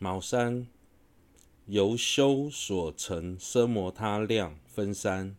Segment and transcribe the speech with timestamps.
[0.00, 0.68] 卯三，
[1.66, 5.36] 由修所成奢摩他量分三：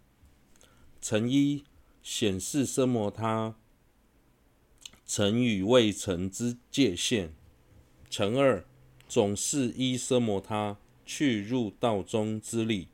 [1.00, 1.64] 成一，
[2.04, 3.56] 显示奢摩他
[5.06, 7.30] 成与未成之界限；
[8.10, 8.66] 成二，
[9.08, 12.90] 总是依奢摩他去入道中之理；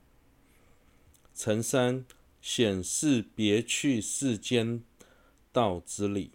[1.33, 2.05] 成三，
[2.39, 4.83] 显示别去世间
[5.51, 6.33] 道之理。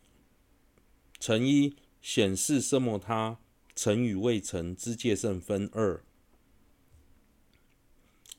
[1.21, 3.39] 成一，显示奢摩他
[3.83, 6.05] 成与未成之界限分二。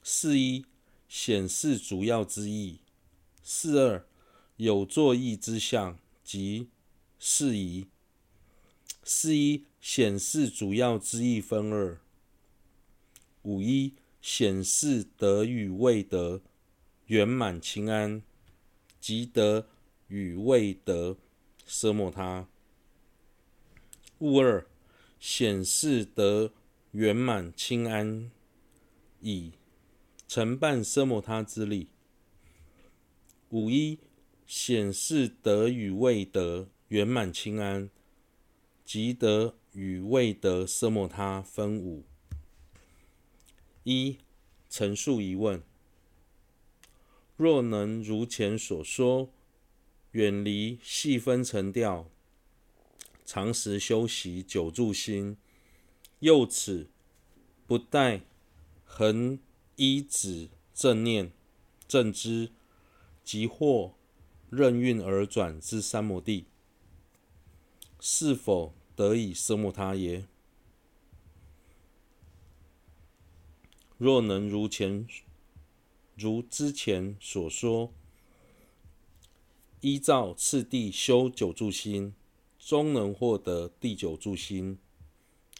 [0.04, 0.68] 四一，
[1.10, 2.82] 显示主要之意；
[3.42, 4.06] 四二，
[4.58, 6.70] 有作意之相及
[7.18, 7.88] 事宜。
[9.04, 12.00] 四一，显示主要之意分二。
[13.42, 16.44] 五一，显示得与未得
[17.08, 18.22] 圆满轻安，
[19.00, 19.68] 即得
[20.08, 21.18] 与未得
[21.68, 22.48] 奢摩他。
[24.20, 24.68] 五二，
[25.22, 26.52] 显示得
[26.94, 28.32] 圆满清安，
[29.20, 29.52] 以
[30.28, 31.90] 承办奢摩他之理。
[33.50, 34.00] 五一，
[34.48, 37.92] 显示得与未得圆满清安，
[38.84, 42.04] 即得与未得奢摩他分五。
[43.84, 44.18] 一、
[44.72, 45.62] 陈述疑问：
[47.38, 49.30] 若能如前所说，
[50.14, 52.10] 远离细分沉掉。
[53.34, 55.38] 常时修习久住心，
[56.20, 56.90] 又此
[57.66, 58.24] 不待
[58.84, 59.40] 恒
[59.78, 61.32] 依止正念
[61.88, 62.52] 正知，
[63.24, 63.96] 即获
[64.50, 66.48] 任运而转之三摩地，
[68.02, 70.26] 是否得以奢摩他耶？
[73.98, 75.08] 若能如前
[76.18, 77.94] 如之前所说，
[79.80, 82.14] 依照次第修九住心。
[82.64, 84.78] 终能获得第九住心，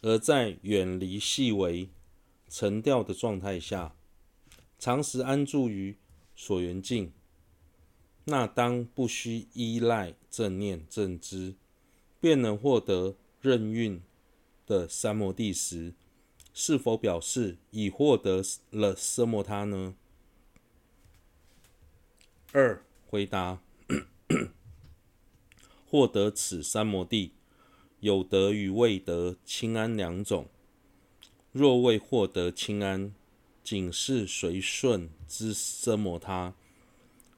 [0.04, 1.90] 而在远离细微
[2.48, 3.96] 沉掉的状态下，
[4.78, 5.98] 常时安住于
[6.36, 7.12] 所缘境，
[8.26, 11.56] 那当不需依赖正念正知，
[12.20, 14.00] 便能获得任运
[14.68, 15.96] 的三摩地时，
[16.54, 19.96] 是否表示已获得了奢摩他呢？
[22.52, 23.60] 二回答。
[25.92, 27.34] 获得此三摩地，
[28.00, 30.48] 有得与未得清安两种。
[31.52, 33.14] 若未获得清安，
[33.62, 36.54] 仅是随顺之奢摩他，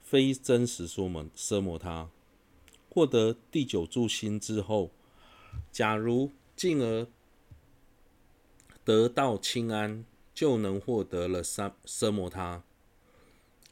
[0.03, 2.11] 非真实说门奢摩他。
[2.91, 4.91] 获得第九住心之后，
[5.71, 7.07] 假如进而
[8.85, 10.05] 得到清安，
[10.35, 12.61] 就能获得了三奢摩他。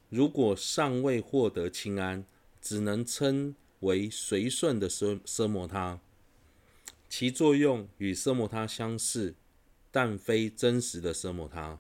[0.09, 2.25] 如果尚未获得清安，
[2.59, 3.55] 只能称。
[3.81, 5.99] 为随顺的奢奢摩他，
[7.07, 9.35] 其作用与奢摩他相似，
[9.91, 11.79] 但非真实的奢摩他。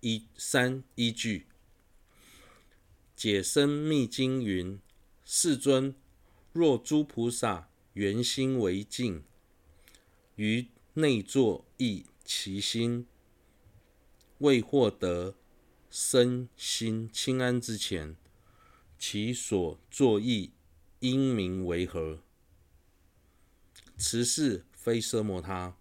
[0.00, 1.46] 一三依据
[3.16, 4.78] 解深密经云：
[5.24, 5.94] 世尊，
[6.52, 9.24] 若诸菩萨圆心为净，
[10.36, 13.06] 于内作意其心，
[14.38, 15.34] 未获得
[15.90, 18.16] 身心清安之前。
[19.06, 20.54] 其所作意
[21.00, 22.22] 因名为何？
[23.98, 25.76] 此事非奢摩他，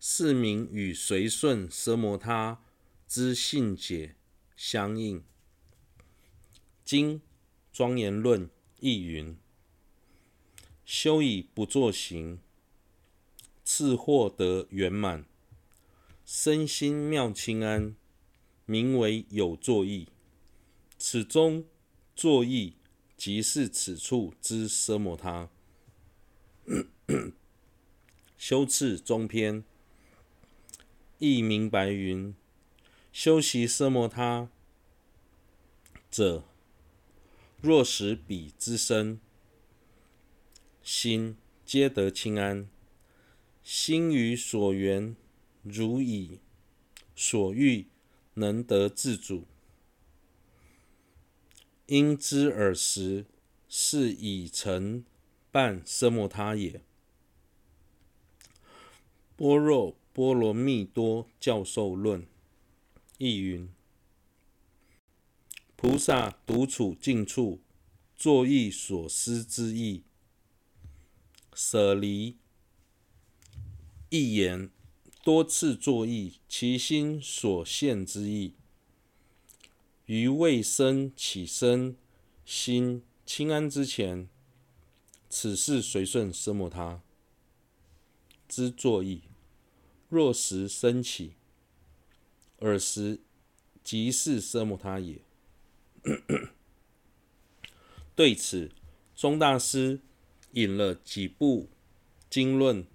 [0.00, 2.62] 是名与随顺奢摩他
[3.06, 4.16] 之性解
[4.56, 5.22] 相应。
[6.82, 7.20] 经
[7.70, 8.48] 庄严论
[8.80, 9.36] 亦云：
[10.86, 12.40] 修以不作行，
[13.66, 15.26] 次获得圆满，
[16.24, 17.94] 身心妙清安，
[18.64, 20.08] 名为有作意。
[20.98, 21.64] 此中
[22.16, 22.74] 作意，
[23.16, 25.48] 即是此处之奢摩他。
[28.36, 29.64] 修次中篇
[31.18, 32.34] 亦明白云：
[33.12, 34.50] 修习奢摩他
[36.10, 36.44] 者，
[37.60, 39.20] 若使彼之身
[40.82, 42.68] 心皆得清安，
[43.62, 45.14] 心于所缘
[45.62, 46.40] 如已
[47.14, 47.86] 所欲，
[48.34, 49.46] 能得自主。
[51.88, 53.24] 因知尔时
[53.66, 55.06] 是已成
[55.50, 56.82] 半奢摩他也。
[59.34, 62.26] 般若波罗蜜多教授论
[63.16, 63.70] 亦云：
[65.76, 67.62] 菩萨独处静处，
[68.14, 70.02] 作意所思之意，
[71.54, 72.36] 舍离
[74.10, 74.70] 意言，
[75.24, 78.57] 多次作意其心所现之意。
[80.08, 81.94] 于未生起身
[82.42, 84.26] 心清安之前，
[85.28, 87.02] 此是随顺奢摩他。
[88.48, 89.24] 之作意。
[90.08, 91.34] 若时生起，
[92.60, 93.20] 尔时
[93.84, 95.20] 即是奢摩他也。
[98.16, 98.70] 对此，
[99.14, 100.00] 宗大师
[100.52, 101.68] 引了几部
[102.30, 102.86] 经论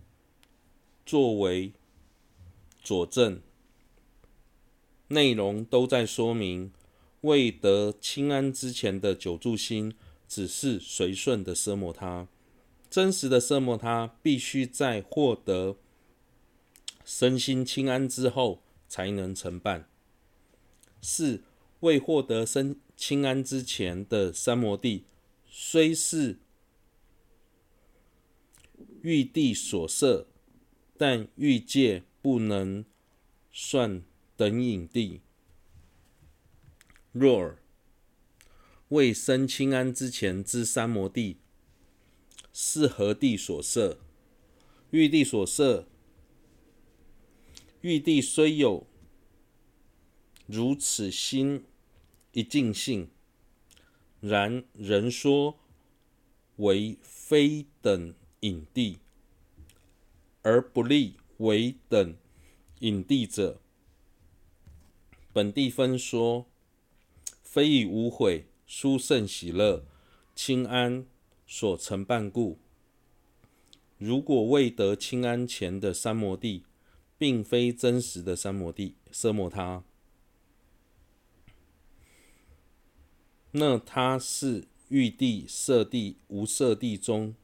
[1.05, 1.73] 作为
[2.81, 3.39] 佐证，
[5.09, 6.73] 内容都在说明，
[7.23, 9.95] 未得清安之前的久住心
[10.27, 12.27] 只是随顺的奢摩他，
[12.89, 15.77] 真实的奢摩他必须在获得
[17.05, 19.89] 身心清安之后才能成办。
[21.01, 21.43] 四、
[21.79, 25.05] 未获得身清安之前的三摩地。
[25.55, 26.39] 虽是
[29.01, 30.27] 欲地所摄，
[30.97, 32.83] 但欲界不能
[33.51, 34.03] 算
[34.35, 35.21] 等引地。
[37.13, 37.59] 若尔，
[38.89, 41.37] 未生清安之前之三摩地，
[42.51, 43.99] 是何地所设？
[44.89, 45.87] 玉帝所设。
[47.81, 48.87] 玉帝虽有
[50.47, 51.65] 如此心
[52.31, 53.09] 一尽性。
[54.19, 55.59] 然人说
[56.55, 58.97] 为非等引地，
[60.41, 62.15] 而不立为等
[62.79, 63.61] 引地者，
[65.31, 66.47] 本地分说，
[67.53, 69.85] 非以无悔、殊胜喜乐、
[70.33, 71.05] 清安
[71.45, 72.57] 所成办故。
[73.99, 76.63] 如果未得清安前的三摩地，
[77.15, 79.83] 并非真实的三摩地、奢摩他。
[83.51, 87.35] 那他是欲地、色地、无色地中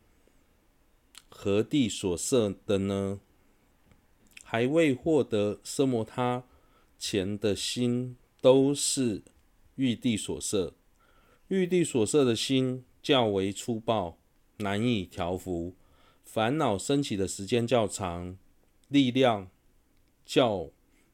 [1.30, 3.20] 何地所设的呢？
[4.44, 6.46] 还未获得奢摩他
[6.98, 9.22] 前的心，都是
[9.80, 10.76] 玉帝所摄。
[11.48, 14.20] 玉帝所摄的心较为粗暴，
[14.58, 15.76] 难以调伏，
[16.24, 18.38] 烦恼升起的时间较长，
[18.90, 19.50] 力量
[20.26, 20.70] 较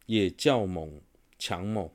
[0.07, 1.01] 也较猛
[1.37, 1.89] 强猛。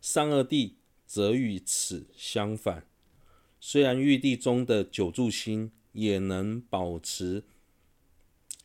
[0.00, 0.76] 三二帝。
[1.04, 2.86] 则与此相反，
[3.60, 7.44] 虽然玉帝中的九柱心也能保持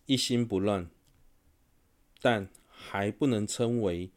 [0.06, 0.90] 一心不乱，
[2.22, 4.12] 但还不能称为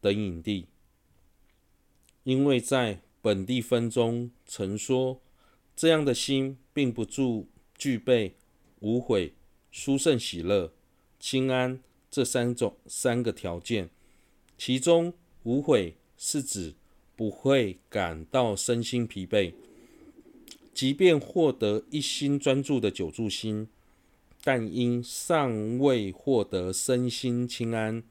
[0.00, 0.68] 等影帝，
[2.24, 5.20] 因为在本地分中曾说，
[5.74, 7.46] 这样的心并不具
[7.76, 8.36] 具备
[8.80, 9.34] 无悔、
[9.70, 10.72] 殊胜喜乐、
[11.18, 11.80] 清安
[12.10, 13.90] 这三种三个条件，
[14.56, 16.74] 其中无悔是指。
[17.14, 19.52] 不会感到身心疲惫，
[20.74, 23.68] 即便获得一心专注的久住心，
[24.42, 28.02] 但因尚未获得身心清安，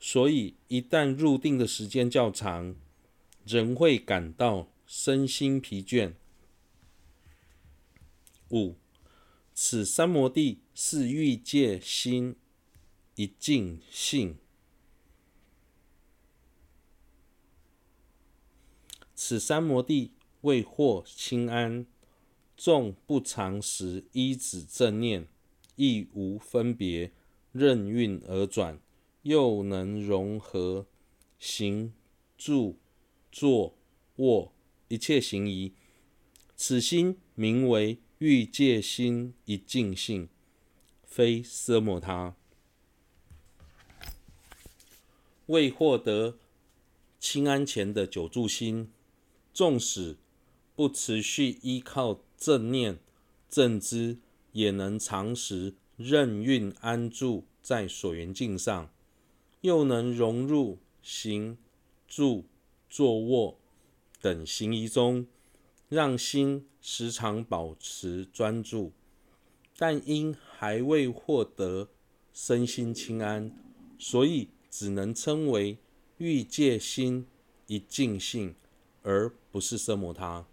[0.00, 2.74] 所以一旦入定的时间较长，
[3.48, 6.12] 仍会感到身心疲倦。
[8.50, 8.74] 五，
[9.54, 12.36] 此三摩地是欲界心
[13.14, 14.36] 一境性。
[19.14, 20.12] 此三摩地
[20.42, 21.86] 未获清安，
[22.54, 25.26] 纵不常时依止正念，
[25.76, 27.12] 亦无分别，
[27.52, 28.78] 任运而转，
[29.22, 30.86] 又能融合
[31.38, 31.94] 行、
[32.36, 32.78] 住、
[33.30, 33.76] 坐、
[34.16, 34.52] 卧
[34.88, 35.72] 一切行仪。
[36.56, 40.28] 此心名为欲界心一境性，
[41.04, 42.34] 非奢摩他。
[45.46, 46.38] 未获得
[47.18, 48.90] 清安前的久住心。
[49.54, 50.16] 纵使
[50.76, 53.00] 不持续依靠正念
[53.48, 54.18] 正知，
[54.52, 58.92] 也能常时任运安住在所缘境上，
[59.62, 61.58] 又能融入行、
[62.06, 62.44] 住、
[62.88, 63.58] 坐、卧
[64.20, 65.26] 等行仪中，
[65.88, 68.92] 让心时常保持专注。
[69.76, 71.88] 但因还未获得
[72.32, 73.56] 身心清安，
[73.98, 75.78] 所以只能称为
[76.16, 77.26] 欲界心
[77.66, 78.54] 一净性。
[79.02, 80.46] 而不是色魔他。